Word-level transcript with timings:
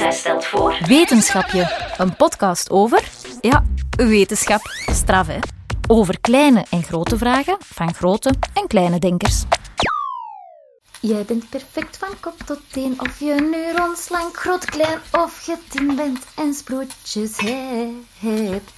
Zij 0.00 0.12
stelt 0.12 0.44
voor. 0.44 0.78
Wetenschapje, 0.86 1.92
een 1.96 2.16
podcast 2.16 2.70
over, 2.70 3.08
ja, 3.40 3.64
wetenschap, 3.96 4.60
straf 4.92 5.26
hè. 5.26 5.38
Over 5.88 6.20
kleine 6.20 6.64
en 6.70 6.82
grote 6.82 7.18
vragen 7.18 7.56
van 7.58 7.94
grote 7.94 8.34
en 8.54 8.66
kleine 8.66 8.98
denkers. 8.98 9.42
Jij 11.00 11.24
bent 11.24 11.48
perfect 11.48 11.96
van 11.96 12.08
kop 12.20 12.34
tot 12.44 12.60
teen, 12.68 13.00
of 13.00 13.18
je 13.18 13.34
nu 13.34 13.76
rondslang, 13.76 14.36
groot, 14.36 14.64
klein 14.64 14.98
of 15.12 15.46
je 15.46 15.56
tien 15.68 15.96
bent 15.96 16.24
en 16.36 16.54
sproetjes 16.54 17.36
hebt. 18.18 18.70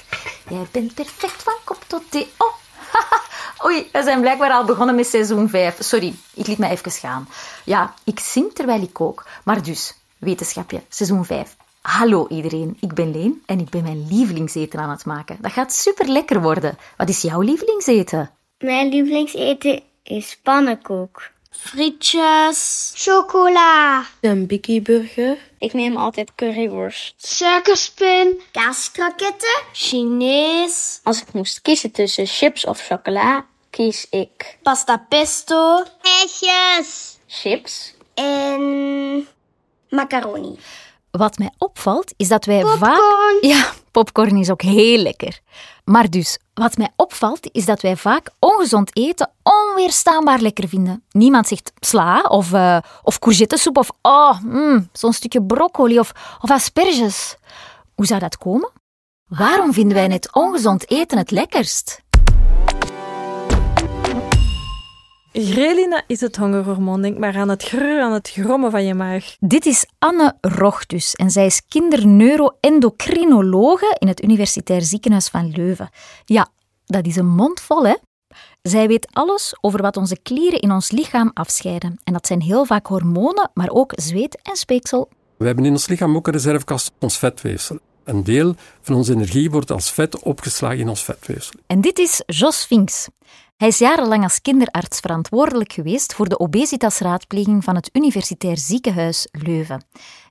Jij 0.48 0.66
bent 0.70 0.95
perfect 0.95 1.43
van 1.43 1.57
kop 1.64 1.84
tot 1.86 2.02
teen. 2.09 2.27
Oh, 2.39 2.54
Oei, 3.66 3.89
we 3.93 4.02
zijn 4.02 4.20
blijkbaar 4.20 4.50
al 4.50 4.64
begonnen 4.64 4.95
met 4.95 5.07
seizoen 5.07 5.48
5. 5.48 5.77
Sorry, 5.79 6.14
ik 6.34 6.46
liet 6.46 6.59
me 6.59 6.68
even 6.68 6.91
gaan. 6.91 7.29
Ja, 7.64 7.95
ik 8.05 8.20
zing 8.20 8.55
terwijl 8.55 8.83
ik 8.83 8.93
kook. 8.93 9.27
Maar 9.45 9.62
dus, 9.62 9.95
wetenschapje, 10.23 10.83
seizoen 10.89 11.25
5. 11.25 11.57
Hallo 11.81 12.27
iedereen, 12.29 12.77
ik 12.81 12.95
ben 12.95 13.11
Leen 13.11 13.43
en 13.47 13.59
ik 13.59 13.69
ben 13.71 13.83
mijn 13.83 14.07
lievelingseten 14.11 14.79
aan 14.79 14.91
het 14.91 15.05
maken. 15.05 15.39
Dat 15.41 15.53
gaat 15.53 15.73
super 15.73 16.09
lekker 16.09 16.43
worden. 16.43 16.79
Wat 16.97 17.09
is 17.09 17.23
jouw 17.23 17.41
lievelingseten? 17.41 18.31
Mijn 18.59 18.89
lievelingseten 18.89 19.83
is 20.03 20.39
pannenkoek. 20.43 21.31
Frietjes. 21.51 22.93
Chocola. 22.95 24.05
Een 24.21 24.47
biggie-burger. 24.47 25.39
Ik 25.59 25.73
neem 25.73 25.97
altijd 25.97 26.34
curryworst. 26.34 27.15
Suikerspin. 27.17 28.41
Kaaskraketten. 28.53 29.62
Chinees. 29.73 31.01
Als 31.03 31.23
ik 31.23 31.33
moest 31.33 31.62
kiezen 31.62 31.91
tussen 31.91 32.27
chips 32.27 32.67
of 32.67 32.81
chocola, 32.81 33.47
kies 33.70 34.07
ik 34.11 34.59
Pasta 34.62 35.07
pesto. 35.09 35.83
Eitjes. 36.03 37.19
chips. 37.27 37.95
En 38.15 39.29
macaroni. 39.92 40.58
Wat 41.11 41.39
mij 41.39 41.50
opvalt, 41.58 42.12
is 42.17 42.28
dat 42.28 42.44
wij 42.44 42.61
Popcorn. 42.61 42.78
vaak... 42.78 43.39
Ja, 43.41 43.72
popcorn 43.91 44.36
is 44.36 44.50
ook 44.50 44.62
heel 44.62 44.98
lekker. 44.98 45.41
Maar 45.84 46.11
dus, 46.11 46.39
wat 46.55 46.77
mij 46.77 46.91
opvalt, 46.97 47.48
is 47.53 47.64
dat 47.64 47.80
wij 47.80 47.97
vaak 47.97 48.30
ongezond 48.39 48.97
eten 48.97 49.30
onweerstaanbaar 49.42 50.41
lekker 50.41 50.69
vinden. 50.69 51.05
Niemand 51.11 51.48
zegt 51.48 51.72
sla 51.80 52.20
of, 52.20 52.52
eh 52.52 52.78
of 53.02 53.19
courgettesoep 53.19 53.77
of 53.77 53.91
oh, 54.02 54.41
mm, 54.42 54.89
zo'n 54.92 55.12
stukje 55.12 55.42
broccoli 55.42 55.98
of, 55.98 56.12
of 56.41 56.50
asperges. 56.50 57.36
Hoe 57.95 58.06
zou 58.06 58.20
dat 58.20 58.39
komen? 58.39 58.70
Waarom 59.28 59.72
vinden 59.72 59.97
wij 59.97 60.06
het 60.06 60.34
ongezond 60.34 60.91
eten 60.91 61.19
het 61.19 61.30
lekkerst? 61.30 62.02
Grelina 65.33 66.02
is 66.06 66.20
het 66.20 66.36
hongerhormoon. 66.36 67.02
Denk 67.02 67.19
maar 67.19 67.36
aan 67.36 67.48
het 67.48 67.62
grrr, 67.62 68.00
aan 68.00 68.12
het 68.12 68.30
grommen 68.30 68.70
van 68.70 68.84
je 68.84 68.94
maag. 68.94 69.36
Dit 69.41 69.66
is 69.66 69.86
Anne 69.98 70.36
Rochtus 70.41 71.14
en 71.14 71.30
zij 71.30 71.47
is 71.47 71.62
kinderneuroendocrinologe 71.69 73.97
in 73.98 74.08
het 74.08 74.22
Universitair 74.22 74.83
Ziekenhuis 74.83 75.28
van 75.28 75.50
Leuven. 75.50 75.91
Ja, 76.24 76.48
dat 76.84 77.06
is 77.06 77.16
een 77.16 77.34
mond 77.34 77.61
vol, 77.61 77.86
hè? 77.86 77.94
Zij 78.62 78.89
weet 78.89 79.08
alles 79.12 79.56
over 79.61 79.83
wat 79.83 79.97
onze 79.97 80.19
klieren 80.22 80.61
in 80.61 80.72
ons 80.72 80.91
lichaam 80.91 81.30
afscheiden. 81.34 82.00
En 82.05 82.12
dat 82.12 82.27
zijn 82.27 82.41
heel 82.41 82.64
vaak 82.64 82.86
hormonen, 82.86 83.50
maar 83.55 83.70
ook 83.70 83.92
zweet 83.96 84.39
en 84.42 84.56
speeksel. 84.56 85.08
We 85.36 85.46
hebben 85.46 85.64
in 85.64 85.72
ons 85.72 85.86
lichaam 85.86 86.17
ook 86.17 86.27
een 86.27 86.33
reservekast, 86.33 86.92
ons 86.98 87.19
vetweefsel. 87.19 87.78
Een 88.05 88.24
deel 88.24 88.55
van 88.80 88.94
onze 88.94 89.12
energie 89.12 89.50
wordt 89.50 89.70
als 89.70 89.91
vet 89.91 90.22
opgeslagen 90.22 90.78
in 90.78 90.89
ons 90.89 91.05
vetweefsel. 91.05 91.61
En 91.67 91.80
dit 91.80 91.98
is 91.98 92.22
Jos 92.27 92.64
Finks. 92.64 93.08
Hij 93.62 93.70
is 93.70 93.78
jarenlang 93.78 94.22
als 94.22 94.41
kinderarts 94.41 95.00
verantwoordelijk 95.00 95.72
geweest 95.72 96.14
voor 96.14 96.28
de 96.28 96.38
obesitasraadpleging 96.38 97.64
van 97.64 97.74
het 97.74 97.91
Universitair 97.92 98.58
Ziekenhuis 98.58 99.28
Leuven. 99.30 99.84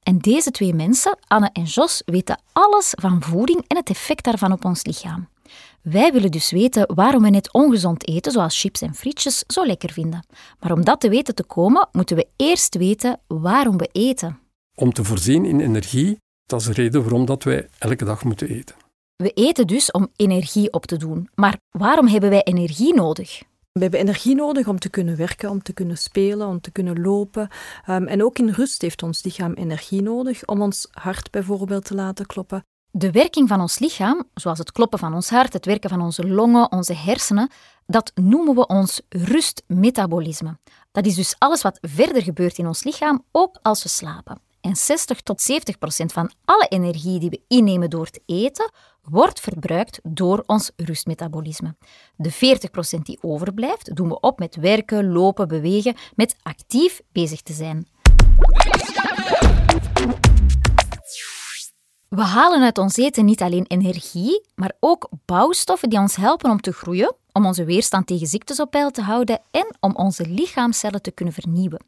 En 0.03 0.17
deze 0.17 0.51
twee 0.51 0.73
mensen, 0.73 1.17
Anne 1.27 1.49
en 1.53 1.63
Jos, 1.63 2.01
weten 2.05 2.41
alles 2.51 2.93
van 2.99 3.21
voeding 3.21 3.63
en 3.67 3.77
het 3.77 3.89
effect 3.89 4.23
daarvan 4.23 4.51
op 4.51 4.65
ons 4.65 4.85
lichaam. 4.85 5.27
Wij 5.81 6.11
willen 6.11 6.31
dus 6.31 6.51
weten 6.51 6.95
waarom 6.95 7.23
we 7.23 7.29
net 7.29 7.53
ongezond 7.53 8.07
eten, 8.07 8.31
zoals 8.31 8.61
chips 8.61 8.81
en 8.81 8.95
frietjes, 8.95 9.43
zo 9.47 9.65
lekker 9.65 9.91
vinden. 9.91 10.25
Maar 10.59 10.71
om 10.71 10.83
dat 10.83 10.99
te 10.99 11.09
weten 11.09 11.35
te 11.35 11.43
komen, 11.43 11.89
moeten 11.91 12.15
we 12.15 12.27
eerst 12.35 12.75
weten 12.77 13.19
waarom 13.27 13.77
we 13.77 13.89
eten. 13.91 14.39
Om 14.75 14.93
te 14.93 15.03
voorzien 15.03 15.45
in 15.45 15.59
energie, 15.59 16.17
dat 16.45 16.59
is 16.59 16.65
de 16.65 16.73
reden 16.73 17.01
waarom 17.01 17.25
dat 17.25 17.43
wij 17.43 17.67
elke 17.77 18.05
dag 18.05 18.23
moeten 18.23 18.47
eten. 18.47 18.80
We 19.21 19.31
eten 19.31 19.67
dus 19.67 19.91
om 19.91 20.07
energie 20.15 20.73
op 20.73 20.85
te 20.85 20.97
doen. 20.97 21.29
Maar 21.35 21.57
waarom 21.71 22.07
hebben 22.07 22.29
wij 22.29 22.43
energie 22.43 22.93
nodig? 22.93 23.41
We 23.71 23.81
hebben 23.81 23.99
energie 23.99 24.35
nodig 24.35 24.67
om 24.67 24.79
te 24.79 24.89
kunnen 24.89 25.15
werken, 25.15 25.49
om 25.49 25.61
te 25.61 25.73
kunnen 25.73 25.97
spelen, 25.97 26.47
om 26.47 26.61
te 26.61 26.71
kunnen 26.71 27.01
lopen. 27.01 27.47
Ehm, 27.85 28.03
en 28.03 28.23
ook 28.23 28.37
in 28.37 28.49
rust 28.49 28.81
heeft 28.81 29.03
ons 29.03 29.23
lichaam 29.23 29.53
energie 29.53 30.01
nodig 30.01 30.45
om 30.45 30.61
ons 30.61 30.87
hart 30.91 31.31
bijvoorbeeld 31.31 31.85
te 31.85 31.95
laten 31.95 32.25
kloppen. 32.25 32.63
De 32.91 33.11
werking 33.11 33.47
van 33.47 33.61
ons 33.61 33.79
lichaam, 33.79 34.23
zoals 34.33 34.57
het 34.57 34.71
kloppen 34.71 34.99
van 34.99 35.13
ons 35.13 35.29
hart, 35.29 35.53
het 35.53 35.65
werken 35.65 35.89
van 35.89 36.01
onze 36.01 36.27
longen, 36.27 36.71
onze 36.71 36.95
hersenen, 36.95 37.49
dat 37.85 38.11
noemen 38.15 38.55
we 38.55 38.67
ons 38.67 39.01
rustmetabolisme. 39.09 40.57
Dat 40.91 41.05
is 41.05 41.15
dus 41.15 41.35
alles 41.37 41.61
wat 41.61 41.77
verder 41.81 42.21
gebeurt 42.21 42.57
in 42.57 42.67
ons 42.67 42.83
lichaam, 42.83 43.23
ook 43.31 43.59
als 43.61 43.83
we 43.83 43.89
slapen. 43.89 44.50
En 44.61 44.75
60 44.75 45.21
tot 45.21 45.41
70 45.41 45.77
procent 45.77 46.13
van 46.13 46.31
alle 46.45 46.65
energie 46.67 47.19
die 47.19 47.29
we 47.29 47.41
innemen 47.47 47.89
door 47.89 48.09
te 48.09 48.21
eten, 48.25 48.71
wordt 49.01 49.39
verbruikt 49.39 49.99
door 50.03 50.43
ons 50.45 50.71
rustmetabolisme. 50.75 51.75
De 52.15 52.31
40 52.31 52.71
procent 52.71 53.05
die 53.05 53.17
overblijft, 53.21 53.95
doen 53.95 54.07
we 54.07 54.19
op 54.19 54.39
met 54.39 54.55
werken, 54.55 55.11
lopen, 55.11 55.47
bewegen, 55.47 55.95
met 56.15 56.35
actief 56.41 57.01
bezig 57.11 57.41
te 57.41 57.53
zijn. 57.53 57.87
We 62.09 62.21
halen 62.21 62.63
uit 62.63 62.77
ons 62.77 62.97
eten 62.97 63.25
niet 63.25 63.41
alleen 63.41 63.65
energie, 63.67 64.45
maar 64.55 64.73
ook 64.79 65.09
bouwstoffen 65.25 65.89
die 65.89 65.99
ons 65.99 66.15
helpen 66.15 66.49
om 66.51 66.61
te 66.61 66.71
groeien, 66.71 67.15
om 67.31 67.45
onze 67.45 67.63
weerstand 67.63 68.07
tegen 68.07 68.27
ziektes 68.27 68.59
op 68.59 68.71
peil 68.71 68.91
te 68.91 69.01
houden 69.01 69.41
en 69.51 69.75
om 69.79 69.95
onze 69.95 70.27
lichaamcellen 70.27 71.01
te 71.01 71.11
kunnen 71.11 71.33
vernieuwen. 71.33 71.85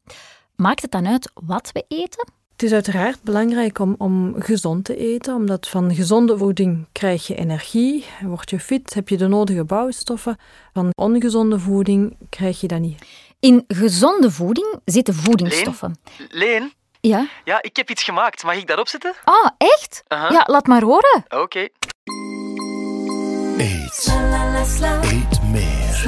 Maakt 0.56 0.82
het 0.82 0.92
dan 0.92 1.08
uit 1.08 1.32
wat 1.34 1.70
we 1.72 1.86
eten? 1.88 2.43
Het 2.64 2.72
is 2.72 2.78
uiteraard 2.78 3.24
belangrijk 3.24 3.80
om, 3.80 3.96
om 3.98 4.36
gezond 4.38 4.86
te 4.86 4.96
eten, 4.96 5.36
omdat 5.36 5.68
van 5.68 5.96
gezonde 5.96 6.38
voeding 6.38 6.86
krijg 6.92 7.28
je 7.28 7.36
energie, 7.36 8.06
word 8.22 8.50
je 8.50 8.60
fit, 8.60 8.94
heb 8.94 9.10
je 9.10 9.18
de 9.18 9.28
nodige 9.28 9.64
bouwstoffen. 9.64 10.38
Van 10.74 10.90
ongezonde 10.96 11.60
voeding 11.60 12.18
krijg 12.30 12.62
je 12.62 12.68
dat 12.68 12.80
niet. 12.80 13.06
In 13.40 13.64
gezonde 13.68 14.32
voeding 14.32 14.80
zitten 14.86 15.14
voedingsstoffen. 15.14 15.98
Leen, 16.30 16.74
Ja? 17.02 17.28
ja, 17.44 17.62
ik 17.62 17.76
heb 17.76 17.90
iets 17.90 18.04
gemaakt. 18.04 18.44
Mag 18.44 18.56
ik 18.56 18.68
daarop 18.68 18.88
zitten? 18.88 19.14
Ah, 19.24 19.50
echt? 19.58 20.04
Ja, 20.08 20.44
laat 20.46 20.68
maar 20.68 20.82
horen. 20.82 21.24
Oké. 21.30 21.68
Eet. 23.58 24.14
Eet 25.02 25.42
meer. 25.52 26.04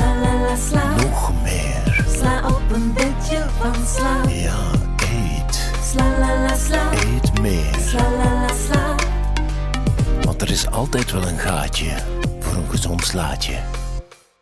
Nog 0.98 1.32
meer. 1.44 2.06
Sla 2.18 2.48
op 2.48 2.62
een 2.74 2.94
beetje 2.94 3.46
van 3.60 3.88
sla. 3.88 4.22
Ja, 4.30 4.72
eet. 4.98 5.74
Sla 5.84 6.04
la 6.20 6.42
la 6.42 6.45
sla. 6.56 6.92
Eet 6.94 7.42
meer. 7.42 7.76
Sla 7.80 8.10
la 8.10 8.42
la 8.42 8.48
sla. 8.48 8.96
Want 10.22 10.42
er 10.42 10.50
is 10.50 10.68
altijd 10.68 11.12
wel 11.12 11.28
een 11.28 11.38
gaatje 11.38 11.98
voor 12.40 12.54
een 12.56 12.70
gezond 12.70 13.04
slaatje. 13.04 13.60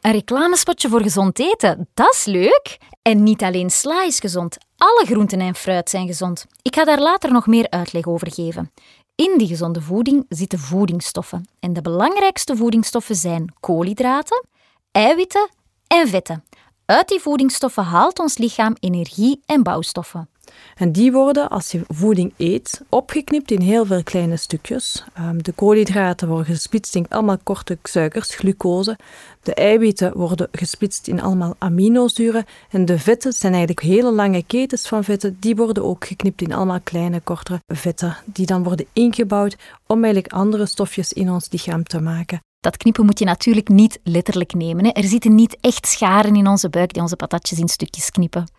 Een 0.02 0.12
reclamespotje 0.12 0.90
voor 0.90 1.02
gezond 1.02 1.40
eten, 1.40 1.88
dat 1.94 2.14
is 2.14 2.26
leuk. 2.26 2.78
En 3.02 3.24
niet 3.24 3.44
alleen 3.44 3.70
sla 3.70 4.04
is 4.04 4.20
gezond, 4.20 4.58
alle 4.78 5.06
groenten 5.06 5.40
en 5.40 5.56
fruit 5.56 5.90
zijn 5.90 6.08
gezond. 6.08 6.46
Ik 6.62 6.76
ga 6.76 6.84
daar 6.84 7.00
later 7.00 7.32
nog 7.32 7.48
meer 7.48 7.70
uitleg 7.70 8.08
over 8.08 8.32
geven. 8.32 8.72
In 9.16 9.38
die 9.38 9.48
gezonde 9.48 9.82
voeding 9.82 10.26
zitten 10.30 10.60
voedingsstoffen. 10.60 11.48
En 11.60 11.74
de 11.74 11.82
belangrijkste 11.82 12.56
voedingsstoffen 12.56 13.16
zijn 13.16 13.54
koolhydraten, 13.60 14.46
eiwitten 14.92 15.50
en 15.88 16.08
vetten. 16.08 16.44
Uit 16.86 17.08
die 17.08 17.20
voedingsstoffen 17.20 17.84
haalt 17.84 18.20
ons 18.20 18.38
lichaam 18.38 18.76
energie 18.80 19.42
en 19.46 19.64
bouwstoffen. 19.64 20.30
En 20.76 20.92
die 20.92 21.12
worden, 21.12 21.50
als 21.50 21.72
je 21.72 21.82
voeding 21.88 22.34
eet, 22.38 22.82
opgeknipt 22.90 23.52
in 23.52 23.62
heel 23.62 23.86
veel 23.86 24.04
kleine 24.04 24.38
stukjes. 24.38 25.04
Ehm, 25.14 25.38
De 25.38 25.52
koolhydraten 25.52 26.28
worden 26.28 26.46
gesplitst 26.46 26.96
in 26.96 27.06
allemaal 27.10 27.38
korte 27.44 27.78
suikers, 27.84 28.36
glucose. 28.36 28.98
De 29.44 29.54
eiwitten 29.54 30.18
worden 30.18 30.48
gesplitst 30.52 31.08
in 31.08 31.22
allemaal 31.22 31.56
aminozuren. 31.58 32.46
En 32.70 32.86
de 32.86 33.00
vetten 33.00 33.34
zijn 33.34 33.54
eigenlijk 33.54 33.88
hele 33.88 34.12
lange 34.12 34.44
ketens 34.44 34.88
van 34.88 35.04
vetten. 35.04 35.38
Die 35.40 35.56
worden 35.56 35.84
ook 35.84 36.06
geknipt 36.06 36.42
in 36.42 36.54
allemaal 36.54 36.82
kleine, 36.84 37.20
kortere 37.20 37.60
vetten. 37.68 38.18
Die 38.26 38.46
dan 38.46 38.64
worden 38.64 38.86
ingebouwd 38.94 39.58
om 39.88 40.04
eigenlijk 40.04 40.34
andere 40.34 40.66
stofjes 40.66 41.14
in 41.14 41.30
ons 41.30 41.48
lichaam 41.52 41.84
te 41.84 42.00
maken. 42.00 42.42
Dat 42.64 42.78
knippen 42.78 43.06
moet 43.06 43.20
je 43.20 43.26
natuurlijk 43.26 43.68
niet 43.68 44.00
letterlijk 44.04 44.54
nemen. 44.54 44.86
Hè. 44.86 44.92
Er 44.92 45.04
zitten 45.04 45.36
niet 45.36 45.58
echt 45.62 45.88
scharen 45.88 46.36
in 46.36 46.48
onze 46.48 46.70
buik 46.70 46.94
die 46.94 47.02
onze 47.02 47.16
patatjes 47.16 47.60
in 47.60 47.68
stukjes 47.68 48.12
knippen. 48.12 48.52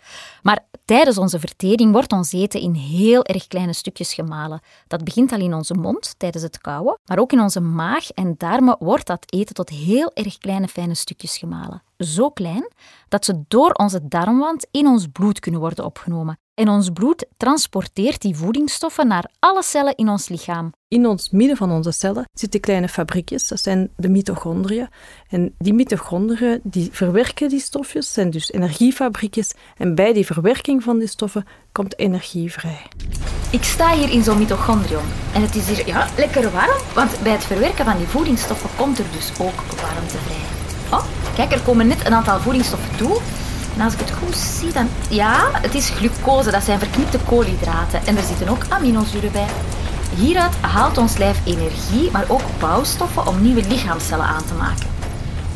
Maar 0.42 0.64
tijdens 0.84 1.18
onze 1.18 1.38
vertering 1.38 1.92
wordt 1.92 2.12
ons 2.12 2.32
eten 2.32 2.60
in 2.60 2.72
heel 2.72 3.24
erg 3.24 3.46
kleine 3.46 3.72
stukjes 3.72 4.14
gemalen. 4.14 4.60
Dat 4.86 5.04
begint 5.04 5.32
al 5.32 5.40
in 5.40 5.54
onze 5.54 5.74
mond 5.74 6.14
tijdens 6.18 6.42
het 6.42 6.58
kauwen, 6.58 6.98
maar 7.04 7.18
ook 7.18 7.32
in 7.32 7.40
onze 7.40 7.60
maag 7.60 8.10
en 8.10 8.34
darmen 8.38 8.76
wordt 8.78 9.06
dat 9.06 9.32
eten 9.32 9.54
tot 9.54 9.68
heel 9.68 10.10
erg 10.14 10.38
kleine 10.38 10.68
fijne 10.68 10.94
stukjes 10.94 11.38
gemalen. 11.38 11.82
Zo 11.98 12.30
klein 12.30 12.68
dat 13.08 13.24
ze 13.24 13.42
door 13.48 13.70
onze 13.70 14.08
darmwand 14.08 14.66
in 14.70 14.86
ons 14.86 15.06
bloed 15.12 15.40
kunnen 15.40 15.60
worden 15.60 15.84
opgenomen. 15.84 16.38
En 16.54 16.68
ons 16.68 16.90
bloed 16.90 17.26
transporteert 17.36 18.20
die 18.20 18.36
voedingsstoffen 18.36 19.06
naar 19.06 19.30
alle 19.38 19.62
cellen 19.62 19.94
in 19.94 20.08
ons 20.08 20.28
lichaam. 20.28 20.72
In 20.88 21.06
ons 21.06 21.30
midden 21.30 21.56
van 21.56 21.70
onze 21.70 21.90
cellen 21.92 22.24
zitten 22.32 22.60
kleine 22.60 22.88
fabriekjes, 22.88 23.48
dat 23.48 23.60
zijn 23.60 23.90
de 23.96 24.08
mitochondriën. 24.08 24.88
En 25.28 25.54
die 25.58 25.74
mitochondriën 25.74 26.60
die 26.62 26.88
verwerken 26.92 27.48
die 27.48 27.60
stofjes, 27.60 28.12
zijn 28.12 28.30
dus 28.30 28.50
energiefabriekjes. 28.50 29.52
En 29.76 29.94
bij 29.94 30.12
die 30.12 30.26
verwerking 30.26 30.82
van 30.82 30.98
die 30.98 31.08
stoffen 31.08 31.46
komt 31.72 31.98
energie 31.98 32.52
vrij. 32.52 32.86
Ik 33.50 33.62
sta 33.62 33.94
hier 33.94 34.10
in 34.10 34.22
zo'n 34.22 34.38
mitochondrion 34.38 35.04
en 35.34 35.42
het 35.42 35.54
is 35.54 35.68
hier 35.68 35.86
ja, 35.86 36.08
lekker 36.16 36.50
warm, 36.50 36.82
want 36.94 37.22
bij 37.22 37.32
het 37.32 37.44
verwerken 37.44 37.84
van 37.84 37.96
die 37.96 38.06
voedingsstoffen 38.06 38.70
komt 38.76 38.98
er 38.98 39.06
dus 39.12 39.30
ook 39.40 39.80
warmte 39.80 40.18
vrij. 40.18 40.98
Oh, 40.98 41.04
kijk, 41.34 41.52
er 41.52 41.60
komen 41.60 41.86
net 41.86 42.06
een 42.06 42.14
aantal 42.14 42.40
voedingsstoffen 42.40 42.96
toe. 42.96 43.20
En 43.76 43.80
als 43.80 43.92
ik 43.92 43.98
het 43.98 44.10
goed 44.10 44.36
zie, 44.36 44.72
dan... 44.72 44.88
Ja, 45.10 45.50
het 45.52 45.74
is 45.74 45.90
glucose, 45.90 46.50
dat 46.50 46.62
zijn 46.62 46.78
verknipte 46.78 47.18
koolhydraten. 47.18 48.06
En 48.06 48.16
er 48.16 48.22
zitten 48.22 48.48
ook 48.48 48.64
aminozuren 48.68 49.32
bij. 49.32 49.48
Hieruit 50.16 50.54
haalt 50.60 50.98
ons 50.98 51.16
lijf 51.16 51.46
energie, 51.46 52.10
maar 52.10 52.24
ook 52.28 52.42
bouwstoffen 52.58 53.26
om 53.26 53.42
nieuwe 53.42 53.68
lichaamcellen 53.68 54.24
aan 54.24 54.44
te 54.44 54.54
maken. 54.54 54.86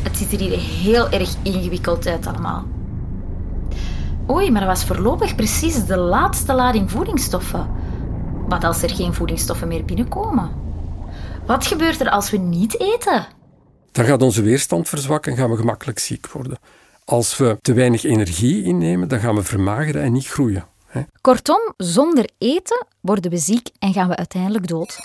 Het 0.02 0.16
ziet 0.16 0.32
er 0.32 0.38
hier 0.38 0.58
heel 0.58 1.08
erg 1.10 1.34
ingewikkeld 1.42 2.06
uit 2.06 2.26
allemaal. 2.26 2.64
Oei, 4.30 4.50
maar 4.50 4.60
dat 4.60 4.70
was 4.70 4.84
voorlopig 4.84 5.34
precies 5.34 5.84
de 5.84 5.96
laatste 5.96 6.54
lading 6.54 6.90
voedingsstoffen. 6.90 7.70
Wat 8.48 8.64
als 8.64 8.82
er 8.82 8.90
geen 8.90 9.14
voedingsstoffen 9.14 9.68
meer 9.68 9.84
binnenkomen? 9.84 10.50
Wat 11.46 11.66
gebeurt 11.66 12.00
er 12.00 12.10
als 12.10 12.30
we 12.30 12.36
niet 12.36 12.80
eten? 12.80 13.26
Dan 13.92 14.04
gaat 14.04 14.22
onze 14.22 14.42
weerstand 14.42 14.88
verzwakken 14.88 15.32
en 15.32 15.38
gaan 15.38 15.50
we 15.50 15.56
gemakkelijk 15.56 15.98
ziek 15.98 16.30
worden. 16.32 16.58
Als 17.08 17.36
we 17.36 17.58
te 17.60 17.72
weinig 17.72 18.04
energie 18.04 18.64
innemen, 18.64 19.08
dan 19.08 19.20
gaan 19.20 19.34
we 19.34 19.42
vermageren 19.42 20.02
en 20.02 20.12
niet 20.12 20.26
groeien. 20.26 20.66
Hè? 20.86 21.00
Kortom, 21.20 21.74
zonder 21.76 22.28
eten 22.38 22.86
worden 23.00 23.30
we 23.30 23.36
ziek 23.36 23.68
en 23.78 23.92
gaan 23.92 24.08
we 24.08 24.16
uiteindelijk 24.16 24.66
dood. 24.66 24.96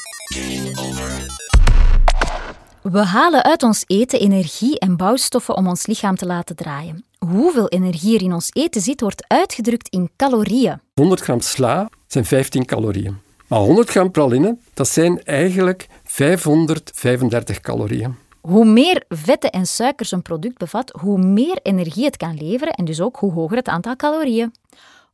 We 2.81 3.00
halen 3.00 3.44
uit 3.44 3.63
ons 3.63 3.83
eten 3.88 4.19
energie 4.19 4.79
en 4.79 4.97
bouwstoffen 4.97 5.55
om 5.57 5.67
ons 5.67 5.85
lichaam 5.85 6.15
te 6.15 6.25
laten 6.25 6.55
draaien. 6.55 7.05
Hoeveel 7.19 7.67
energie 7.67 8.15
er 8.15 8.21
in 8.21 8.33
ons 8.33 8.50
eten 8.53 8.81
zit, 8.81 9.01
wordt 9.01 9.25
uitgedrukt 9.27 9.89
in 9.89 10.09
calorieën. 10.15 10.81
100 10.94 11.21
gram 11.21 11.39
sla 11.39 11.89
zijn 12.07 12.25
15 12.25 12.65
calorieën. 12.65 13.17
Maar 13.47 13.59
100 13.59 13.89
gram 13.89 14.11
praline, 14.11 14.57
dat 14.73 14.88
zijn 14.88 15.23
eigenlijk 15.23 15.88
535 16.03 17.59
calorieën. 17.59 18.15
Hoe 18.48 18.66
meer 18.66 19.04
vetten 19.07 19.51
en 19.51 19.66
suikers 19.66 20.12
een 20.12 20.22
product 20.22 20.57
bevat, 20.57 20.92
hoe 21.00 21.18
meer 21.18 21.60
energie 21.62 22.06
het 22.06 22.18
kan 22.18 22.38
leveren 22.38 22.74
en 22.74 22.86
dus 22.86 23.01
ook 23.01 23.18
hoe 23.18 23.31
hoger 23.31 23.57
het 23.57 23.68
aantal 23.68 23.95
calorieën. 23.95 24.54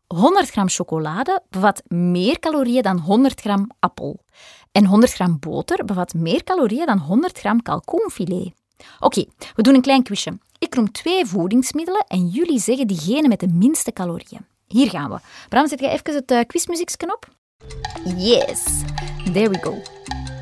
100 0.07 0.49
gram 0.49 0.69
chocolade 0.69 1.41
bevat 1.49 1.81
meer 1.87 2.39
calorieën 2.39 2.81
dan 2.81 2.99
100 2.99 3.41
gram 3.41 3.71
appel. 3.79 4.19
En 4.71 4.85
100 4.85 5.13
gram 5.13 5.39
boter 5.39 5.85
bevat 5.85 6.13
meer 6.13 6.43
calorieën 6.43 6.85
dan 6.85 6.97
100 6.97 7.39
gram 7.39 7.61
kalkoenfilet. 7.61 8.53
Oké, 8.99 9.25
we 9.55 9.61
doen 9.61 9.75
een 9.75 9.81
klein 9.81 10.03
quizje. 10.03 10.37
Ik 10.59 10.75
noem 10.75 10.91
twee 10.91 11.25
voedingsmiddelen 11.25 12.05
en 12.07 12.27
jullie 12.27 12.59
zeggen 12.59 12.87
diegene 12.87 13.27
met 13.27 13.39
de 13.39 13.47
minste 13.47 13.93
calorieën. 13.93 14.45
Hier 14.67 14.89
gaan 14.89 15.09
we. 15.09 15.19
Bram, 15.49 15.67
zet 15.67 15.79
jij 15.79 15.91
even 15.91 16.15
het 16.15 16.31
uh, 16.31 16.39
quizmuziekje 16.47 17.13
op? 17.13 17.27
Yes, 18.17 18.63
there 19.33 19.49
we 19.49 19.57
go. 19.61 19.81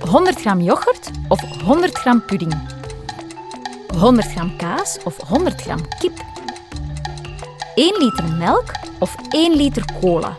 100 0.10 0.40
gram 0.40 0.62
yoghurt 0.62 1.12
of 1.28 1.62
100 1.62 1.98
gram 1.98 2.26
pudding? 2.26 2.77
100 3.96 4.28
gram 4.32 4.58
kaas 4.58 4.98
of 5.04 5.18
100 5.18 5.62
gram 5.62 5.88
kip? 6.00 6.14
1 7.76 7.98
liter 7.98 8.34
melk 8.38 8.72
of 9.00 9.16
1 9.30 9.56
liter 9.56 9.86
cola? 10.00 10.38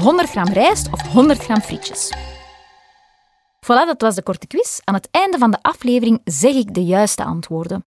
100 0.00 0.30
gram 0.30 0.48
rijst 0.48 0.92
of 0.92 1.00
100 1.00 1.38
gram 1.42 1.60
frietjes? 1.60 2.12
Voilà, 3.60 3.86
dat 3.86 4.00
was 4.00 4.14
de 4.14 4.22
korte 4.22 4.46
quiz. 4.46 4.78
Aan 4.84 4.94
het 4.94 5.08
einde 5.10 5.38
van 5.38 5.50
de 5.50 5.62
aflevering 5.62 6.20
zeg 6.24 6.54
ik 6.54 6.74
de 6.74 6.84
juiste 6.84 7.24
antwoorden. 7.24 7.84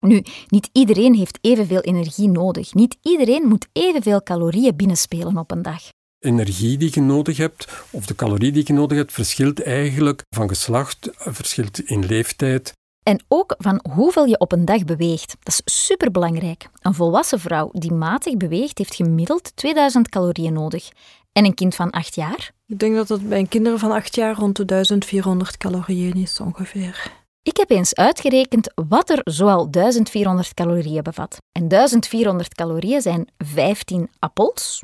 Nu, 0.00 0.22
niet 0.48 0.68
iedereen 0.72 1.14
heeft 1.14 1.38
evenveel 1.40 1.80
energie 1.80 2.28
nodig. 2.28 2.74
Niet 2.74 2.96
iedereen 3.02 3.48
moet 3.48 3.66
evenveel 3.72 4.22
calorieën 4.22 4.76
binnenspelen 4.76 5.36
op 5.36 5.50
een 5.50 5.62
dag. 5.62 5.82
Energie 6.18 6.78
die 6.78 6.90
je 6.92 7.00
nodig 7.00 7.36
hebt, 7.36 7.68
of 7.90 8.06
de 8.06 8.14
calorie 8.14 8.52
die 8.52 8.62
je 8.66 8.72
nodig 8.72 8.98
hebt, 8.98 9.12
verschilt 9.12 9.62
eigenlijk 9.62 10.22
van 10.28 10.48
geslacht, 10.48 11.08
verschilt 11.12 11.80
in 11.80 12.06
leeftijd. 12.06 12.72
En 13.08 13.24
ook 13.28 13.54
van 13.58 13.84
hoeveel 13.90 14.24
je 14.24 14.38
op 14.38 14.52
een 14.52 14.64
dag 14.64 14.84
beweegt. 14.84 15.36
Dat 15.42 15.62
is 15.64 15.84
superbelangrijk. 15.84 16.68
Een 16.80 16.94
volwassen 16.94 17.40
vrouw 17.40 17.68
die 17.72 17.92
matig 17.92 18.36
beweegt, 18.36 18.78
heeft 18.78 18.94
gemiddeld 18.94 19.56
2000 19.56 20.08
calorieën 20.08 20.52
nodig. 20.52 20.88
En 21.32 21.44
een 21.44 21.54
kind 21.54 21.74
van 21.74 21.90
8 21.90 22.14
jaar? 22.14 22.50
Ik 22.66 22.78
denk 22.78 22.94
dat 22.94 23.08
het 23.08 23.28
bij 23.28 23.38
een 23.38 23.48
kinderen 23.48 23.78
van 23.78 23.90
8 23.90 24.14
jaar 24.14 24.34
rond 24.34 24.56
de 24.56 24.64
1400 24.64 25.56
calorieën 25.56 26.14
is 26.14 26.40
ongeveer. 26.40 27.12
Ik 27.42 27.56
heb 27.56 27.70
eens 27.70 27.94
uitgerekend 27.94 28.72
wat 28.88 29.10
er 29.10 29.20
zoal 29.24 29.70
1400 29.70 30.54
calorieën 30.54 31.02
bevat. 31.02 31.36
En 31.52 31.68
1400 31.68 32.54
calorieën 32.54 33.00
zijn 33.00 33.28
15 33.38 34.10
appels, 34.18 34.82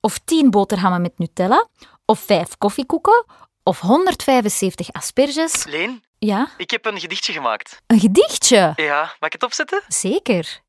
of 0.00 0.18
10 0.24 0.50
boterhammen 0.50 1.02
met 1.02 1.18
Nutella, 1.18 1.68
of 2.04 2.18
5 2.18 2.58
koffiekoeken, 2.58 3.24
of 3.62 3.80
175 3.80 4.92
asperges. 4.92 5.64
Leen, 5.64 6.02
Ja, 6.24 6.48
ik 6.56 6.70
heb 6.70 6.86
een 6.86 7.00
gedichtje 7.00 7.32
gemaakt. 7.32 7.82
een 7.86 8.00
gedichtje. 8.00 8.72
Ja, 8.76 9.00
mag 9.02 9.26
ik 9.28 9.32
het 9.32 9.42
opzetten? 9.42 9.82
Zeker. 9.88 10.60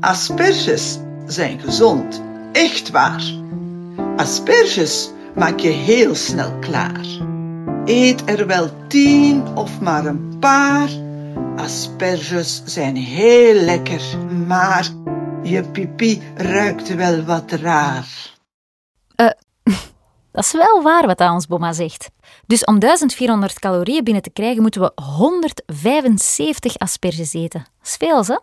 Asperges 0.00 0.98
zijn 1.26 1.60
gezond, 1.60 2.22
echt 2.52 2.90
waar. 2.90 3.22
Asperges 4.16 5.10
maak 5.34 5.58
je 5.58 5.68
heel 5.68 6.14
snel 6.14 6.58
klaar. 6.58 7.06
Eet 7.84 8.22
er 8.28 8.46
wel 8.46 8.86
tien 8.88 9.56
of 9.56 9.80
maar 9.80 10.06
een 10.06 10.38
paar. 10.38 10.88
Asperges 11.56 12.62
zijn 12.64 12.96
heel 12.96 13.54
lekker, 13.54 14.18
maar 14.46 14.88
je 15.42 15.62
pipi 15.62 16.22
ruikt 16.36 16.94
wel 16.94 17.24
wat 17.24 17.50
raar. 17.50 18.32
Dat 20.32 20.44
is 20.44 20.52
wel 20.52 20.82
waar 20.82 21.06
wat 21.06 21.20
ons 21.20 21.46
Boma 21.46 21.72
zegt. 21.72 22.10
Dus 22.46 22.64
om 22.64 22.78
1400 22.78 23.58
calorieën 23.58 24.04
binnen 24.04 24.22
te 24.22 24.30
krijgen, 24.30 24.62
moeten 24.62 24.80
we 24.80 24.92
175 25.02 26.78
asperges 26.78 27.32
eten. 27.32 27.60
Dat 27.78 27.88
is 27.88 27.96
veel, 27.96 28.24
hè? 28.24 28.38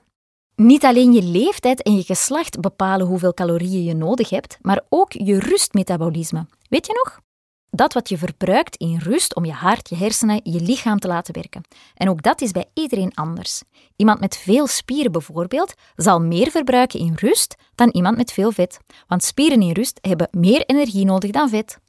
Niet 0.56 0.86
alleen 0.86 1.14
je 1.14 1.24
leeftijd 1.24 1.82
en 1.82 1.96
je 1.96 2.04
geslacht 2.04 2.60
bepalen 2.60 3.08
hoeveel 3.08 3.34
calorieën 3.34 3.84
je 3.84 3.94
nodig 3.94 4.30
hebt, 4.30 4.58
maar 4.62 4.82
ook 4.90 5.12
je 5.12 5.40
rustmetabolisme. 5.40 6.46
Weet 6.70 6.86
je 6.86 6.94
nog? 7.04 7.20
Dat 7.72 7.94
wat 7.94 8.10
je 8.10 8.18
verbruikt 8.18 8.76
in 8.76 8.98
rust 8.98 9.36
om 9.36 9.46
je 9.46 9.52
hart, 9.52 9.90
je 9.90 9.96
hersenen, 9.96 10.40
je 10.44 10.62
lichaam 10.62 11.00
te 11.00 11.08
laten 11.08 11.34
werken. 11.34 11.64
En 11.96 12.10
ook 12.10 12.22
dat 12.22 12.42
is 12.42 12.52
bij 12.52 12.66
iedereen 12.74 13.14
anders. 13.14 13.62
Iemand 13.96 14.20
met 14.20 14.38
veel 14.38 14.68
spieren 14.68 15.12
bijvoorbeeld 15.12 15.74
zal 15.96 16.20
meer 16.20 16.52
verbruiken 16.52 17.00
in 17.00 17.14
rust 17.16 17.56
dan 17.76 17.90
iemand 17.90 18.18
met 18.18 18.32
veel 18.32 18.52
vet. 18.52 18.80
Want 19.08 19.24
spieren 19.24 19.62
in 19.62 19.72
rust 19.72 19.98
hebben 20.02 20.28
meer 20.32 20.64
energie 20.66 21.06
nodig 21.06 21.32
dan 21.32 21.50
vet. 21.50 21.80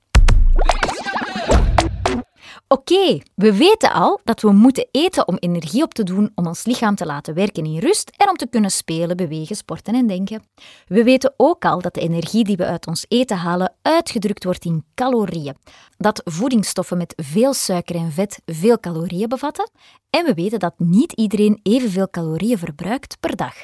Oké, 2.68 3.18
we 3.34 3.56
weten 3.56 3.92
al 3.92 4.20
dat 4.24 4.40
we 4.40 4.52
moeten 4.52 4.88
eten 4.90 5.28
om 5.28 5.36
energie 5.36 5.82
op 5.82 5.94
te 5.94 6.02
doen, 6.02 6.30
om 6.34 6.46
ons 6.46 6.64
lichaam 6.64 6.94
te 6.94 7.06
laten 7.06 7.34
werken 7.34 7.64
in 7.64 7.78
rust 7.78 8.10
en 8.16 8.28
om 8.28 8.36
te 8.36 8.48
kunnen 8.48 8.70
spelen, 8.70 9.16
bewegen, 9.16 9.56
sporten 9.56 9.94
en 9.94 10.06
denken. 10.06 10.42
We 10.86 11.04
weten 11.04 11.34
ook 11.36 11.64
al 11.64 11.80
dat 11.80 11.94
de 11.94 12.00
energie 12.00 12.44
die 12.44 12.56
we 12.56 12.66
uit 12.66 12.86
ons 12.86 13.04
eten 13.08 13.36
halen 13.36 13.72
uitgedrukt 13.82 14.44
wordt 14.44 14.64
in 14.64 14.84
calorieën. 14.94 15.56
Dat 15.96 16.22
voedingsstoffen 16.24 16.96
met 16.96 17.12
veel 17.16 17.54
suiker 17.54 17.96
en 17.96 18.12
vet 18.12 18.42
veel 18.46 18.80
calorieën 18.80 19.28
bevatten. 19.28 19.70
En 20.10 20.24
we 20.24 20.34
weten 20.34 20.58
dat 20.58 20.74
niet 20.76 21.12
iedereen 21.12 21.60
evenveel 21.62 22.10
calorieën 22.10 22.58
verbruikt 22.58 23.16
per 23.20 23.36
dag. 23.36 23.54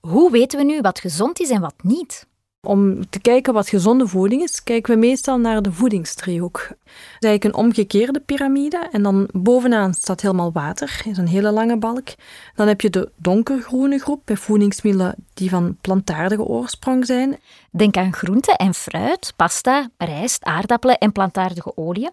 Hoe 0.00 0.30
weten 0.30 0.58
we 0.58 0.64
nu 0.64 0.80
wat 0.80 1.00
gezond 1.00 1.40
is 1.40 1.50
en 1.50 1.60
wat 1.60 1.74
niet? 1.82 2.26
Om 2.68 3.08
te 3.08 3.20
kijken 3.20 3.52
wat 3.52 3.68
gezonde 3.68 4.06
voeding 4.06 4.42
is, 4.42 4.62
kijken 4.62 4.92
we 4.94 4.98
meestal 4.98 5.38
naar 5.38 5.62
de 5.62 5.72
voedingsdriehoek. 5.72 6.58
Het 6.68 6.78
is 7.18 7.28
eigenlijk 7.28 7.44
een 7.44 7.64
omgekeerde 7.64 8.20
piramide 8.20 8.88
en 8.92 9.02
dan 9.02 9.28
bovenaan 9.32 9.94
staat 9.94 10.20
helemaal 10.20 10.52
water, 10.52 11.02
is 11.04 11.16
een 11.16 11.28
hele 11.28 11.50
lange 11.50 11.78
balk. 11.78 12.08
Dan 12.54 12.68
heb 12.68 12.80
je 12.80 12.90
de 12.90 13.10
donkergroene 13.16 13.98
groep 13.98 14.28
met 14.28 14.38
voedingsmiddelen 14.38 15.14
die 15.34 15.50
van 15.50 15.76
plantaardige 15.80 16.42
oorsprong 16.42 17.06
zijn. 17.06 17.38
Denk 17.70 17.96
aan 17.96 18.12
groenten 18.12 18.56
en 18.56 18.74
fruit, 18.74 19.32
pasta, 19.36 19.90
rijst, 19.96 20.44
aardappelen 20.44 20.98
en 20.98 21.12
plantaardige 21.12 21.76
oliën. 21.76 22.12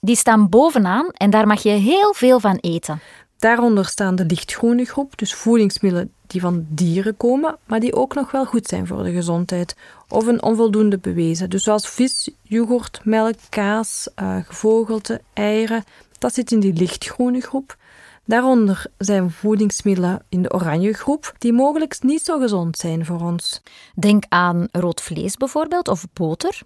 Die 0.00 0.16
staan 0.16 0.48
bovenaan 0.48 1.08
en 1.10 1.30
daar 1.30 1.46
mag 1.46 1.62
je 1.62 1.70
heel 1.70 2.14
veel 2.14 2.40
van 2.40 2.56
eten. 2.60 3.00
Daaronder 3.38 3.86
staan 3.86 4.16
de 4.16 4.24
lichtgroene 4.24 4.84
groep, 4.84 5.18
dus 5.18 5.34
voedingsmiddelen 5.34 6.12
die 6.34 6.42
van 6.42 6.66
dieren 6.68 7.16
komen, 7.16 7.56
maar 7.66 7.80
die 7.80 7.94
ook 7.94 8.14
nog 8.14 8.30
wel 8.30 8.44
goed 8.44 8.66
zijn 8.66 8.86
voor 8.86 9.02
de 9.02 9.12
gezondheid. 9.12 9.76
Of 10.08 10.26
een 10.26 10.42
onvoldoende 10.42 10.98
bewezen. 10.98 11.50
Dus 11.50 11.62
zoals 11.62 11.88
vis, 11.88 12.30
yoghurt, 12.42 13.00
melk, 13.04 13.34
kaas, 13.48 14.08
uh, 14.22 14.36
gevogelte, 14.44 15.20
eieren. 15.32 15.84
Dat 16.18 16.34
zit 16.34 16.52
in 16.52 16.60
die 16.60 16.72
lichtgroene 16.72 17.40
groep. 17.40 17.76
Daaronder 18.24 18.86
zijn 18.98 19.30
voedingsmiddelen 19.30 20.22
in 20.28 20.42
de 20.42 20.52
oranje 20.52 20.92
groep 20.92 21.34
die 21.38 21.52
mogelijk 21.52 22.02
niet 22.02 22.24
zo 22.24 22.38
gezond 22.38 22.78
zijn 22.78 23.04
voor 23.04 23.20
ons. 23.20 23.62
Denk 23.94 24.24
aan 24.28 24.68
rood 24.72 25.00
vlees 25.00 25.36
bijvoorbeeld 25.36 25.88
of 25.88 26.06
boter. 26.12 26.60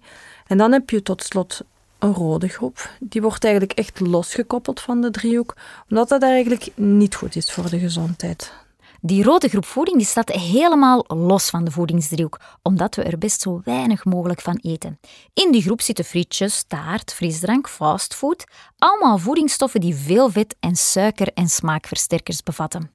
En 0.47 0.57
dan 0.57 0.71
heb 0.71 0.89
je 0.89 1.01
tot 1.01 1.23
slot 1.23 1.61
een 1.99 2.13
rode 2.13 2.47
groep. 2.47 2.91
Die 2.99 3.21
wordt 3.21 3.43
eigenlijk 3.43 3.79
echt 3.79 3.99
losgekoppeld 3.99 4.81
van 4.81 5.01
de 5.01 5.11
driehoek, 5.11 5.55
omdat 5.89 6.09
dat 6.09 6.21
eigenlijk 6.21 6.67
niet 6.75 7.15
goed 7.15 7.35
is 7.35 7.51
voor 7.51 7.69
de 7.69 7.79
gezondheid. 7.79 8.53
Die 9.01 9.23
rode 9.23 9.49
groep 9.49 9.65
voeding 9.65 9.97
die 9.97 10.05
staat 10.05 10.29
helemaal 10.29 11.05
los 11.07 11.49
van 11.49 11.63
de 11.63 11.71
voedingsdriehoek, 11.71 12.39
omdat 12.61 12.95
we 12.95 13.03
er 13.03 13.17
best 13.17 13.41
zo 13.41 13.61
weinig 13.63 14.05
mogelijk 14.05 14.41
van 14.41 14.59
eten. 14.61 14.99
In 15.33 15.51
die 15.51 15.61
groep 15.61 15.81
zitten 15.81 16.05
frietjes, 16.05 16.63
taart, 16.67 17.13
frisdrank, 17.13 17.69
fastfood, 17.69 18.43
allemaal 18.77 19.17
voedingsstoffen 19.17 19.81
die 19.81 19.95
veel 19.95 20.29
vet 20.29 20.55
en 20.59 20.75
suiker 20.75 21.33
en 21.33 21.49
smaakversterkers 21.49 22.43
bevatten. 22.43 22.91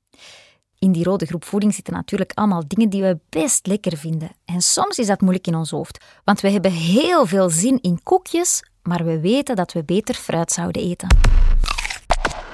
In 0.78 0.92
die 0.92 1.04
rode 1.04 1.26
groep 1.26 1.44
voeding 1.44 1.74
zitten 1.74 1.94
natuurlijk 1.94 2.32
allemaal 2.34 2.68
dingen 2.68 2.88
die 2.88 3.02
we 3.02 3.18
best 3.28 3.66
lekker 3.66 3.96
vinden. 3.96 4.30
En 4.44 4.60
soms 4.60 4.98
is 4.98 5.06
dat 5.06 5.20
moeilijk 5.20 5.46
in 5.46 5.54
ons 5.54 5.70
hoofd, 5.70 6.04
want 6.24 6.40
we 6.40 6.50
hebben 6.50 6.72
heel 6.72 7.26
veel 7.26 7.50
zin 7.50 7.78
in 7.80 8.02
koekjes, 8.02 8.62
maar 8.82 9.04
we 9.04 9.20
weten 9.20 9.56
dat 9.56 9.72
we 9.72 9.84
beter 9.84 10.14
fruit 10.14 10.52
zouden 10.52 10.82
eten. 10.82 11.16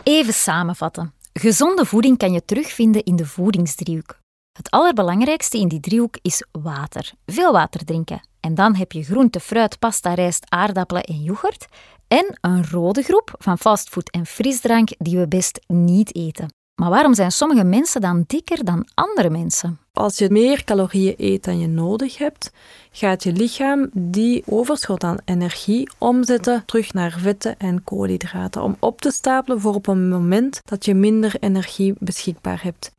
Even 0.02 0.34
samenvatten. 0.34 1.19
Gezonde 1.32 1.84
voeding 1.84 2.18
kan 2.18 2.32
je 2.32 2.44
terugvinden 2.44 3.04
in 3.04 3.16
de 3.16 3.26
voedingsdriehoek. 3.26 4.18
Het 4.52 4.70
allerbelangrijkste 4.70 5.58
in 5.58 5.68
die 5.68 5.80
driehoek 5.80 6.18
is 6.22 6.44
water. 6.52 7.12
Veel 7.26 7.52
water 7.52 7.84
drinken. 7.84 8.28
En 8.40 8.54
dan 8.54 8.74
heb 8.74 8.92
je 8.92 9.02
groente, 9.02 9.40
fruit, 9.40 9.78
pasta, 9.78 10.14
rijst, 10.14 10.44
aardappelen 10.48 11.02
en 11.02 11.22
yoghurt. 11.22 11.66
En 12.08 12.38
een 12.40 12.70
rode 12.70 13.02
groep 13.02 13.34
van 13.38 13.58
fastfood 13.58 14.10
en 14.10 14.26
frisdrank 14.26 14.88
die 14.98 15.18
we 15.18 15.28
best 15.28 15.60
niet 15.66 16.14
eten. 16.14 16.59
Maar 16.80 16.90
waarom 16.90 17.14
zijn 17.14 17.32
sommige 17.32 17.64
mensen 17.64 18.00
dan 18.00 18.24
dikker 18.26 18.64
dan 18.64 18.86
andere 18.94 19.30
mensen? 19.30 19.78
Als 19.92 20.18
je 20.18 20.30
meer 20.30 20.64
calorieën 20.64 21.14
eet 21.16 21.44
dan 21.44 21.58
je 21.58 21.66
nodig 21.66 22.18
hebt, 22.18 22.52
gaat 22.92 23.22
je 23.22 23.32
lichaam 23.32 23.90
die 23.92 24.42
overschot 24.46 25.04
aan 25.04 25.18
energie 25.24 25.90
omzetten 25.98 26.62
terug 26.66 26.92
naar 26.92 27.16
vetten 27.18 27.58
en 27.58 27.84
koolhydraten 27.84 28.62
om 28.62 28.76
op 28.78 29.00
te 29.00 29.10
stapelen 29.10 29.60
voor 29.60 29.74
op 29.74 29.86
een 29.86 30.08
moment 30.08 30.60
dat 30.64 30.84
je 30.84 30.94
minder 30.94 31.36
energie 31.40 31.94
beschikbaar 31.98 32.62
hebt. 32.62 32.92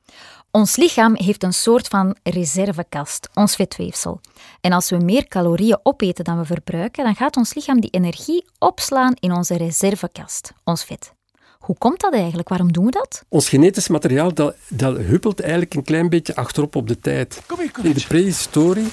Ons 0.51 0.75
lichaam 0.75 1.15
heeft 1.15 1.43
een 1.43 1.53
soort 1.53 1.87
van 1.87 2.15
reservekast, 2.23 3.29
ons 3.33 3.55
vetweefsel. 3.55 4.19
En 4.59 4.71
als 4.71 4.89
we 4.89 4.97
meer 4.97 5.27
calorieën 5.27 5.79
opeten 5.83 6.23
dan 6.23 6.37
we 6.37 6.45
verbruiken, 6.45 7.03
dan 7.03 7.15
gaat 7.15 7.37
ons 7.37 7.53
lichaam 7.53 7.79
die 7.79 7.91
energie 7.91 8.45
opslaan 8.59 9.13
in 9.19 9.33
onze 9.33 9.57
reservekast, 9.57 10.53
ons 10.63 10.83
vet. 10.83 11.19
Hoe 11.61 11.75
komt 11.77 11.99
dat 11.99 12.13
eigenlijk? 12.13 12.49
Waarom 12.49 12.71
doen 12.71 12.85
we 12.85 12.91
dat? 12.91 13.23
Ons 13.27 13.49
genetisch 13.49 13.87
materiaal 13.87 14.33
dat, 14.33 14.55
dat 14.67 14.97
huppelt 14.97 15.39
eigenlijk 15.39 15.73
een 15.73 15.83
klein 15.83 16.09
beetje 16.09 16.35
achterop 16.35 16.75
op 16.75 16.87
de 16.87 16.99
tijd. 16.99 17.41
In 17.83 17.93
de 17.93 18.03
prehistorie 18.07 18.87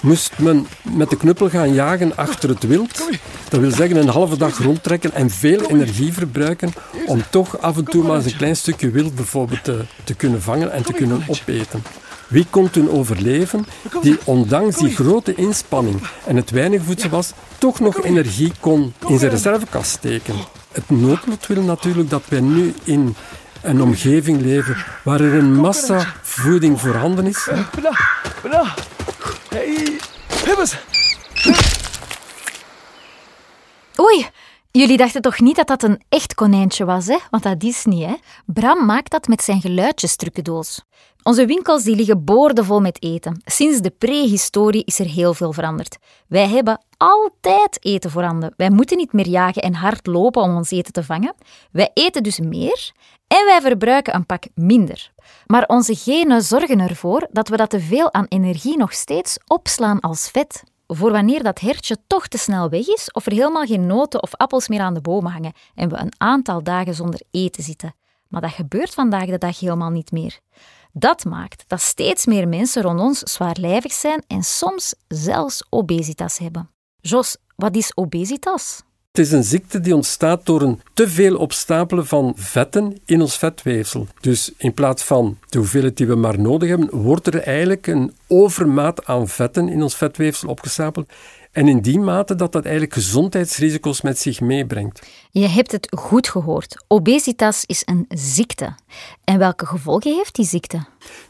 moest 0.00 0.38
men 0.38 0.66
met 0.82 1.10
de 1.10 1.16
knuppel 1.16 1.48
gaan 1.48 1.74
jagen 1.74 2.16
achter 2.16 2.48
het 2.48 2.62
wild. 2.62 3.10
Dat 3.48 3.60
wil 3.60 3.70
zeggen 3.70 3.96
een 3.96 4.08
halve 4.08 4.36
dag 4.36 4.58
rondtrekken 4.58 5.12
en 5.12 5.30
veel 5.30 5.70
energie 5.70 6.12
verbruiken 6.12 6.72
om 7.06 7.22
toch 7.30 7.60
af 7.60 7.76
en 7.76 7.84
toe 7.84 8.04
maar 8.04 8.16
eens 8.16 8.24
een 8.24 8.36
klein 8.36 8.56
stukje 8.56 8.90
wild 8.90 9.14
bijvoorbeeld 9.14 9.64
te, 9.64 9.84
te 10.04 10.14
kunnen 10.14 10.42
vangen 10.42 10.72
en 10.72 10.82
te 10.82 10.92
kunnen 10.92 11.22
opeten. 11.26 11.82
Wie 12.28 12.46
kon 12.50 12.70
toen 12.70 12.90
overleven? 12.90 13.66
Die 14.02 14.18
ondanks 14.24 14.76
die 14.76 14.94
grote 14.94 15.34
inspanning 15.34 16.00
en 16.26 16.36
het 16.36 16.50
weinig 16.50 16.82
voedsel 16.82 17.10
was, 17.10 17.32
toch 17.58 17.80
nog 17.80 18.04
energie 18.04 18.52
kon 18.60 18.92
in 19.08 19.18
zijn 19.18 19.30
reservekast 19.30 19.90
steken? 19.90 20.34
Het 20.74 20.90
noodlot 20.90 21.46
wil 21.46 21.62
natuurlijk 21.62 22.10
dat 22.10 22.22
wij 22.28 22.40
nu 22.40 22.74
in 22.84 23.16
een 23.62 23.82
omgeving 23.82 24.40
leven 24.40 24.76
waar 25.04 25.20
er 25.20 25.34
een 25.34 25.54
massa 25.54 26.14
voeding 26.22 26.80
voorhanden 26.80 27.26
is. 27.26 27.48
Hey, 29.48 29.98
Hibbes! 30.44 30.76
Oei, 34.00 34.26
jullie 34.70 34.96
dachten 34.96 35.22
toch 35.22 35.40
niet 35.40 35.56
dat 35.56 35.66
dat 35.66 35.82
een 35.82 36.02
echt 36.08 36.34
konijntje 36.34 36.84
was, 36.84 37.06
hè? 37.06 37.18
Want 37.30 37.42
dat 37.42 37.62
is 37.62 37.84
niet, 37.84 38.04
hè? 38.04 38.14
Bram 38.46 38.84
maakt 38.86 39.10
dat 39.10 39.28
met 39.28 39.42
zijn 39.42 39.60
geluidjestrucendoos. 39.60 40.82
Onze 41.22 41.46
winkels 41.46 41.82
die 41.82 41.96
liggen 41.96 42.24
boordevol 42.24 42.80
met 42.80 43.02
eten. 43.02 43.42
Sinds 43.44 43.80
de 43.80 43.90
prehistorie 43.90 44.84
is 44.84 44.98
er 44.98 45.06
heel 45.06 45.34
veel 45.34 45.52
veranderd. 45.52 45.96
Wij 46.26 46.48
hebben 46.48 46.80
altijd 47.04 47.84
eten 47.84 48.10
voorhanden. 48.10 48.54
Wij 48.56 48.70
moeten 48.70 48.96
niet 48.96 49.12
meer 49.12 49.28
jagen 49.28 49.62
en 49.62 49.74
hard 49.74 50.06
lopen 50.06 50.42
om 50.42 50.56
ons 50.56 50.70
eten 50.70 50.92
te 50.92 51.04
vangen. 51.04 51.34
Wij 51.70 51.90
eten 51.94 52.22
dus 52.22 52.38
meer 52.38 52.92
en 53.26 53.44
wij 53.44 53.60
verbruiken 53.60 54.14
een 54.14 54.26
pak 54.26 54.44
minder. 54.54 55.12
Maar 55.46 55.64
onze 55.66 55.96
genen 55.96 56.42
zorgen 56.42 56.80
ervoor 56.80 57.28
dat 57.30 57.48
we 57.48 57.56
dat 57.56 57.70
te 57.70 57.80
veel 57.80 58.12
aan 58.12 58.26
energie 58.28 58.76
nog 58.76 58.92
steeds 58.92 59.38
opslaan 59.46 60.00
als 60.00 60.28
vet. 60.28 60.62
Voor 60.86 61.12
wanneer 61.12 61.42
dat 61.42 61.60
hertje 61.60 61.96
toch 62.06 62.28
te 62.28 62.38
snel 62.38 62.68
weg 62.68 62.86
is 62.86 63.12
of 63.12 63.26
er 63.26 63.32
helemaal 63.32 63.64
geen 63.64 63.86
noten 63.86 64.22
of 64.22 64.34
appels 64.34 64.68
meer 64.68 64.80
aan 64.80 64.94
de 64.94 65.00
bomen 65.00 65.32
hangen 65.32 65.52
en 65.74 65.88
we 65.88 65.96
een 65.96 66.12
aantal 66.16 66.62
dagen 66.62 66.94
zonder 66.94 67.20
eten 67.30 67.62
zitten. 67.62 67.94
Maar 68.28 68.40
dat 68.40 68.52
gebeurt 68.52 68.94
vandaag 68.94 69.26
de 69.26 69.38
dag 69.38 69.60
helemaal 69.60 69.90
niet 69.90 70.12
meer. 70.12 70.38
Dat 70.92 71.24
maakt 71.24 71.64
dat 71.66 71.80
steeds 71.80 72.26
meer 72.26 72.48
mensen 72.48 72.82
rond 72.82 73.00
ons 73.00 73.18
zwaarlijvig 73.18 73.92
zijn 73.92 74.22
en 74.26 74.42
soms 74.42 74.94
zelfs 75.08 75.64
obesitas 75.70 76.38
hebben. 76.38 76.73
Jos, 77.06 77.36
wat 77.56 77.76
is 77.76 77.92
obesitas? 77.94 78.82
Het 79.12 79.26
is 79.26 79.32
een 79.32 79.44
ziekte 79.44 79.80
die 79.80 79.94
ontstaat 79.94 80.46
door 80.46 80.62
een 80.62 80.80
te 80.94 81.08
veel 81.08 81.36
opstapelen 81.36 82.06
van 82.06 82.32
vetten 82.36 83.00
in 83.04 83.20
ons 83.20 83.38
vetweefsel. 83.38 84.06
Dus 84.20 84.52
in 84.56 84.74
plaats 84.74 85.02
van 85.04 85.38
de 85.48 85.58
hoeveelheid 85.58 85.96
die 85.96 86.06
we 86.06 86.14
maar 86.14 86.40
nodig 86.40 86.68
hebben, 86.68 86.88
wordt 86.90 87.26
er 87.26 87.40
eigenlijk 87.40 87.86
een 87.86 88.14
overmaat 88.28 89.06
aan 89.06 89.28
vetten 89.28 89.68
in 89.68 89.82
ons 89.82 89.96
vetweefsel 89.96 90.48
opgestapeld. 90.48 91.12
En 91.54 91.68
in 91.68 91.80
die 91.80 91.98
mate 91.98 92.34
dat 92.34 92.52
dat 92.52 92.64
eigenlijk 92.64 92.94
gezondheidsrisico's 92.94 94.00
met 94.00 94.18
zich 94.18 94.40
meebrengt. 94.40 95.02
Je 95.30 95.48
hebt 95.48 95.72
het 95.72 95.88
goed 95.96 96.28
gehoord. 96.28 96.84
Obesitas 96.88 97.64
is 97.66 97.82
een 97.84 98.04
ziekte. 98.08 98.74
En 99.24 99.38
welke 99.38 99.66
gevolgen 99.66 100.14
heeft 100.14 100.34
die 100.34 100.46
ziekte? 100.46 100.84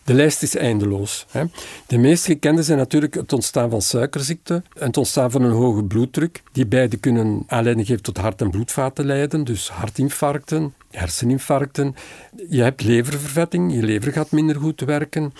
De 0.04 0.14
lijst 0.14 0.43
is 0.43 0.57
eindeloos. 0.57 1.26
Hè. 1.31 1.45
De 1.87 1.99
meest 1.99 2.25
gekende 2.25 2.62
zijn 2.62 2.78
natuurlijk 2.78 3.14
het 3.14 3.33
ontstaan 3.33 3.71
van 3.71 3.83
suikerziekte 3.83 4.54
en 4.54 4.87
het 4.87 4.97
ontstaan 4.97 5.31
van 5.31 5.43
een 5.43 5.52
hoge 5.52 5.85
bloeddruk. 5.85 6.43
Die 6.52 6.66
beide 6.66 6.97
kunnen 6.97 7.45
aanleiding 7.47 7.87
geven 7.87 8.02
tot 8.02 8.16
hart- 8.16 8.40
en 8.40 8.50
bloedvaten 8.50 9.07
lijden, 9.07 9.45
dus 9.45 9.69
hartinfarcten, 9.69 10.75
herseninfarcten. 10.90 11.95
Je 12.49 12.62
hebt 12.62 12.83
leververvetting, 12.83 13.75
je 13.75 13.83
lever 13.83 14.12
gaat 14.12 14.31
minder 14.31 14.57
goed 14.57 14.81
werken. 14.81 15.33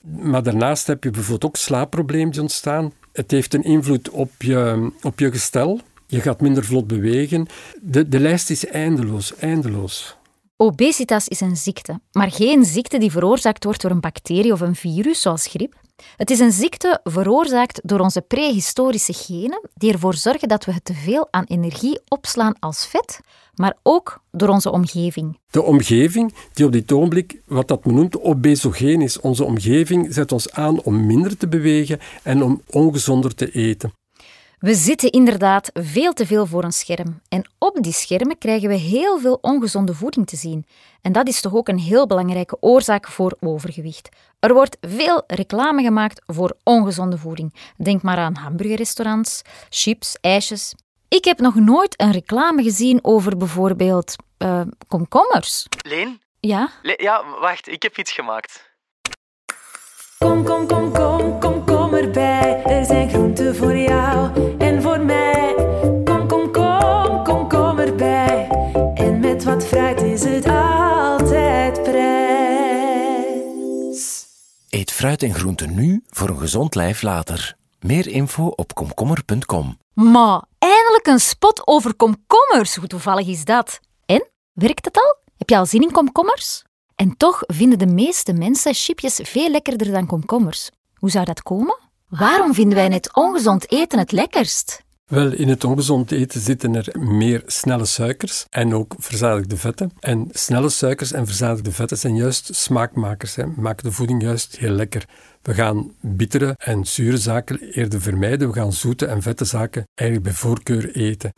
Maar 0.00 0.42
daarnaast 0.42 0.86
heb 0.86 1.04
je 1.04 1.10
bijvoorbeeld 1.10 1.44
ook 1.44 1.56
slaapproblemen 1.56 2.30
die 2.30 2.40
ontstaan. 2.40 2.92
Het 3.12 3.30
heeft 3.30 3.54
een 3.54 3.64
invloed 3.64 4.10
op 4.10 4.30
je, 4.38 4.90
op 5.02 5.18
je 5.18 5.30
gestel. 5.30 5.80
Je 6.06 6.20
gaat 6.20 6.40
minder 6.40 6.64
vlot 6.64 6.86
bewegen. 6.86 7.46
De, 7.80 8.08
de 8.08 8.20
lijst 8.20 8.50
is 8.50 8.66
eindeloos, 8.66 9.36
eindeloos. 9.36 10.16
Obesitas 10.62 11.28
is 11.28 11.40
een 11.40 11.56
ziekte, 11.56 12.00
maar 12.12 12.30
geen 12.30 12.64
ziekte 12.64 12.98
die 12.98 13.10
veroorzaakt 13.10 13.64
wordt 13.64 13.82
door 13.82 13.90
een 13.90 14.00
bacterie 14.00 14.52
of 14.52 14.60
een 14.60 14.74
virus, 14.74 15.20
zoals 15.20 15.46
griep. 15.46 15.74
Het 16.16 16.30
is 16.30 16.38
een 16.38 16.52
ziekte 16.52 17.00
veroorzaakt 17.04 17.80
door 17.84 18.00
onze 18.00 18.20
prehistorische 18.20 19.12
genen, 19.12 19.68
die 19.74 19.92
ervoor 19.92 20.14
zorgen 20.14 20.48
dat 20.48 20.64
we 20.64 20.82
te 20.82 20.94
veel 20.94 21.28
aan 21.30 21.44
energie 21.44 22.00
opslaan 22.08 22.54
als 22.58 22.86
vet, 22.86 23.20
maar 23.54 23.76
ook 23.82 24.22
door 24.30 24.48
onze 24.48 24.70
omgeving. 24.70 25.38
De 25.50 25.62
omgeving, 25.62 26.34
die 26.52 26.66
op 26.66 26.72
dit 26.72 26.92
ogenblik, 26.92 27.40
wat 27.46 27.68
dat 27.68 27.84
noemt, 27.84 28.20
obesogeen 28.20 29.00
is. 29.00 29.20
Onze 29.20 29.44
omgeving 29.44 30.14
zet 30.14 30.32
ons 30.32 30.52
aan 30.52 30.82
om 30.82 31.06
minder 31.06 31.36
te 31.36 31.48
bewegen 31.48 31.98
en 32.22 32.42
om 32.42 32.62
ongezonder 32.66 33.34
te 33.34 33.50
eten. 33.50 33.92
We 34.60 34.74
zitten 34.74 35.10
inderdaad 35.10 35.70
veel 35.74 36.12
te 36.12 36.26
veel 36.26 36.46
voor 36.46 36.64
een 36.64 36.72
scherm. 36.72 37.20
En 37.28 37.50
op 37.58 37.82
die 37.82 37.92
schermen 37.92 38.38
krijgen 38.38 38.68
we 38.68 38.74
heel 38.74 39.18
veel 39.18 39.38
ongezonde 39.40 39.94
voeding 39.94 40.26
te 40.26 40.36
zien. 40.36 40.66
En 41.02 41.12
dat 41.12 41.28
is 41.28 41.40
toch 41.40 41.54
ook 41.54 41.68
een 41.68 41.78
heel 41.78 42.06
belangrijke 42.06 42.56
oorzaak 42.60 43.08
voor 43.08 43.36
overgewicht. 43.40 44.08
Er 44.40 44.54
wordt 44.54 44.76
veel 44.80 45.22
reclame 45.26 45.82
gemaakt 45.82 46.22
voor 46.26 46.56
ongezonde 46.62 47.18
voeding. 47.18 47.54
Denk 47.76 48.02
maar 48.02 48.18
aan 48.18 48.36
hamburgerrestaurants, 48.36 49.42
chips, 49.68 50.16
ijsjes. 50.20 50.74
Ik 51.08 51.24
heb 51.24 51.38
nog 51.38 51.54
nooit 51.54 52.00
een 52.00 52.12
reclame 52.12 52.62
gezien 52.62 52.98
over 53.02 53.36
bijvoorbeeld 53.36 54.16
uh, 54.38 54.60
komkommers. 54.88 55.66
Leen? 55.86 56.20
Ja? 56.40 56.70
Le 56.82 56.94
ja, 56.96 57.24
wacht, 57.40 57.68
ik 57.68 57.82
heb 57.82 57.98
iets 57.98 58.12
gemaakt. 58.12 58.68
Kom, 60.18 60.44
kom, 60.44 60.66
kom, 60.66 60.92
kom, 60.92 61.38
kom, 61.38 61.49
fruit 75.00 75.22
en 75.22 75.34
groenten 75.34 75.74
nu 75.74 76.02
voor 76.08 76.28
een 76.28 76.38
gezond 76.38 76.74
lijf 76.74 77.02
later. 77.02 77.56
Meer 77.78 78.06
info 78.06 78.46
op 78.46 78.74
komkommer.com. 78.74 79.78
Maar 79.94 80.44
eindelijk 80.58 81.06
een 81.06 81.20
spot 81.20 81.66
over 81.66 81.94
komkommers. 81.94 82.74
Hoe 82.74 82.86
toevallig 82.86 83.26
is 83.26 83.44
dat? 83.44 83.80
En? 84.06 84.30
Werkt 84.52 84.84
het 84.84 84.96
al? 84.96 85.16
Heb 85.36 85.48
je 85.48 85.56
al 85.56 85.66
zin 85.66 85.82
in 85.82 85.90
komkommers? 85.90 86.62
En 86.94 87.16
toch 87.16 87.42
vinden 87.46 87.78
de 87.78 87.86
meeste 87.86 88.32
mensen 88.32 88.74
chipjes 88.74 89.20
veel 89.22 89.50
lekkerder 89.50 89.92
dan 89.92 90.06
komkommers. 90.06 90.70
Hoe 90.94 91.10
zou 91.10 91.24
dat 91.24 91.42
komen? 91.42 91.78
Waarom 92.08 92.54
vinden 92.54 92.74
wij 92.74 92.88
het 92.88 93.14
ongezond 93.14 93.70
eten 93.70 93.98
het 93.98 94.12
lekkerst? 94.12 94.82
Wel, 95.10 95.32
in 95.32 95.48
het 95.48 95.64
ongezond 95.64 96.10
eten 96.10 96.40
zitten 96.40 96.74
er 96.74 97.00
meer 97.00 97.42
snelle 97.46 97.84
suikers 97.84 98.46
en 98.50 98.74
ook 98.74 98.94
verzadigde 98.98 99.56
vetten. 99.56 99.92
En 100.00 100.28
snelle 100.32 100.68
suikers 100.68 101.12
en 101.12 101.26
verzadigde 101.26 101.72
vetten 101.72 101.98
zijn 101.98 102.16
juist 102.16 102.54
smaakmakers, 102.54 103.34
hè, 103.34 103.46
maken 103.46 103.84
de 103.84 103.92
voeding 103.92 104.22
juist 104.22 104.58
heel 104.58 104.72
lekker. 104.72 105.04
We 105.42 105.54
gaan 105.54 105.92
bittere 106.00 106.54
en 106.58 106.84
zure 106.84 107.18
zaken 107.18 107.60
eerder 107.60 108.00
vermijden. 108.00 108.48
We 108.48 108.54
gaan 108.54 108.72
zoete 108.72 109.06
en 109.06 109.22
vette 109.22 109.44
zaken 109.44 109.84
eigenlijk 109.94 110.28
bij 110.28 110.38
voorkeur 110.38 110.94
eten 110.94 111.32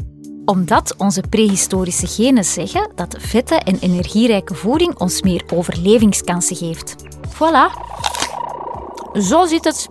omdat 0.45 0.95
onze 0.97 1.21
prehistorische 1.31 2.07
genen 2.07 2.45
zeggen 2.45 2.91
dat 2.95 3.17
vette 3.19 3.55
en 3.55 3.79
energierijke 3.79 4.55
voeding 4.55 4.99
ons 4.99 5.23
meer 5.23 5.43
overlevingskansen 5.53 6.57
geeft. 6.57 6.95
Voilà. 7.29 7.71
Zo 9.13 9.47
zit 9.47 9.65
het. 9.65 9.89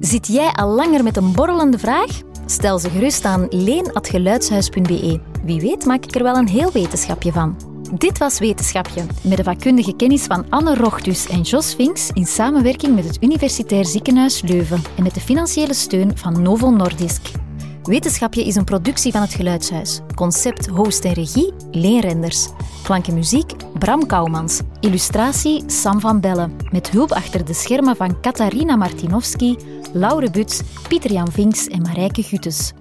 Zit 0.00 0.26
jij 0.26 0.52
al 0.52 0.68
langer 0.68 1.02
met 1.02 1.16
een 1.16 1.32
borrelende 1.32 1.78
vraag? 1.78 2.10
Stel 2.46 2.78
ze 2.78 2.90
gerust 2.90 3.24
aan 3.24 3.46
leen.geluidshuis.be. 3.50 5.20
Wie 5.44 5.60
weet 5.60 5.84
maak 5.84 6.04
ik 6.04 6.14
er 6.14 6.22
wel 6.22 6.36
een 6.36 6.48
heel 6.48 6.72
wetenschapje 6.72 7.32
van. 7.32 7.72
Dit 7.92 8.18
was 8.18 8.38
Wetenschapje, 8.38 9.06
met 9.22 9.36
de 9.36 9.44
vakkundige 9.44 9.96
kennis 9.96 10.22
van 10.22 10.46
Anne 10.50 10.74
Rochtus 10.74 11.28
en 11.28 11.40
Jos 11.40 11.74
Vinks 11.74 12.10
in 12.12 12.26
samenwerking 12.26 12.94
met 12.94 13.04
het 13.04 13.22
Universitair 13.22 13.84
Ziekenhuis 13.84 14.42
Leuven 14.42 14.82
en 14.96 15.02
met 15.02 15.14
de 15.14 15.20
financiële 15.20 15.74
steun 15.74 16.18
van 16.18 16.42
Novo 16.42 16.70
Nordisk. 16.70 17.43
Wetenschapje 17.84 18.44
is 18.44 18.54
een 18.54 18.64
productie 18.64 19.12
van 19.12 19.20
het 19.20 19.34
Geluidshuis. 19.34 20.00
Concept, 20.14 20.66
host 20.66 21.04
en 21.04 21.12
regie, 21.12 21.52
Leen 21.70 22.00
Renders. 22.00 22.48
Klank 22.82 23.06
en 23.06 23.14
muziek, 23.14 23.52
Bram 23.78 24.06
Kouwmans. 24.06 24.60
Illustratie, 24.80 25.62
Sam 25.66 26.00
van 26.00 26.20
Bellen. 26.20 26.56
Met 26.70 26.90
hulp 26.90 27.12
achter 27.12 27.44
de 27.44 27.54
schermen 27.54 27.96
van 27.96 28.20
Katarina 28.20 28.76
Martinovski, 28.76 29.56
Laure 29.92 30.30
Buts, 30.30 30.60
Pieter-Jan 30.88 31.32
Vinks 31.32 31.66
en 31.66 31.82
Marijke 31.82 32.22
Gutes. 32.22 32.72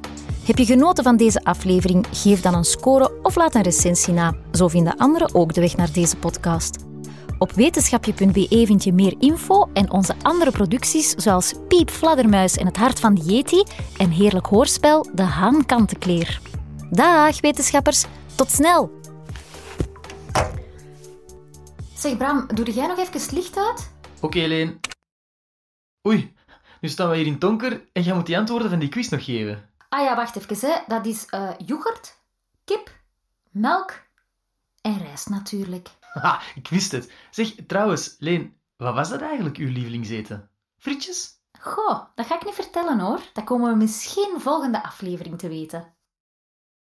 Heb 0.45 0.57
je 0.57 0.65
genoten 0.65 1.03
van 1.03 1.17
deze 1.17 1.43
aflevering? 1.43 2.05
Geef 2.11 2.41
dan 2.41 2.53
een 2.53 2.63
score 2.63 3.11
of 3.23 3.35
laat 3.35 3.55
een 3.55 3.61
recensie 3.61 4.13
na. 4.13 4.35
Zo 4.51 4.67
vinden 4.67 4.97
anderen 4.97 5.35
ook 5.35 5.53
de 5.53 5.61
weg 5.61 5.77
naar 5.77 5.91
deze 5.91 6.17
podcast. 6.17 6.92
Op 7.37 7.51
wetenschapje.be 7.51 8.63
vind 8.65 8.83
je 8.83 8.93
meer 8.93 9.15
info 9.19 9.69
en 9.73 9.91
onze 9.91 10.15
andere 10.21 10.51
producties 10.51 11.09
zoals 11.09 11.53
Piep, 11.67 11.89
Fladdermuis 11.89 12.57
en 12.57 12.65
Het 12.65 12.77
Hart 12.77 12.99
van 12.99 13.15
de 13.15 13.21
Yeti 13.21 13.63
en 13.97 14.09
heerlijk 14.09 14.45
hoorspel 14.45 15.09
De 15.13 15.21
Haankantenkleer. 15.21 16.41
Dag 16.91 17.41
wetenschappers, 17.41 18.05
tot 18.35 18.51
snel! 18.51 19.01
Zeg 21.95 22.17
Bram, 22.17 22.47
doe 22.53 22.71
jij 22.71 22.87
nog 22.87 22.97
even 22.97 23.13
het 23.13 23.31
licht 23.31 23.57
uit? 23.57 23.91
Oké, 24.15 24.25
okay, 24.25 24.47
Leen. 24.47 24.79
Oei, 26.07 26.33
nu 26.81 26.89
staan 26.89 27.09
we 27.09 27.15
hier 27.15 27.25
in 27.25 27.31
het 27.31 27.41
donker 27.41 27.89
en 27.93 28.01
jij 28.01 28.13
moet 28.15 28.25
die 28.25 28.37
antwoorden 28.37 28.69
van 28.69 28.79
die 28.79 28.89
quiz 28.89 29.09
nog 29.09 29.25
geven. 29.25 29.69
Ah 29.89 30.03
ja, 30.03 30.15
wacht 30.15 30.35
even. 30.35 30.69
Hè. 30.69 30.79
Dat 30.87 31.05
is 31.05 31.27
uh, 31.31 31.49
yoghurt, 31.65 32.17
kip, 32.63 32.91
melk 33.51 34.01
en 34.81 34.97
rijst 34.97 35.29
natuurlijk. 35.29 35.89
Ha, 36.13 36.41
ik 36.55 36.67
wist 36.67 36.91
het. 36.91 37.11
Zeg, 37.31 37.55
trouwens, 37.67 38.15
Leen, 38.19 38.57
wat 38.75 38.93
was 38.93 39.09
dat 39.09 39.21
eigenlijk, 39.21 39.57
uw 39.57 39.71
lievelingseten? 39.71 40.49
Frietjes? 40.77 41.41
Goh, 41.59 42.05
dat 42.15 42.25
ga 42.25 42.35
ik 42.35 42.45
niet 42.45 42.53
vertellen 42.53 42.99
hoor. 42.99 43.21
Dat 43.33 43.43
komen 43.43 43.69
we 43.69 43.75
misschien 43.75 44.35
volgende 44.37 44.83
aflevering 44.83 45.37
te 45.39 45.47
weten. 45.47 45.93